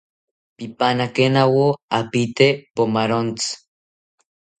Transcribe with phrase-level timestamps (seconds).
[0.57, 1.67] Pipanakenawo
[1.99, 3.51] apiite pomarontzi